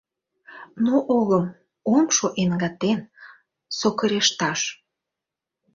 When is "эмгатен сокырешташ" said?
2.43-4.59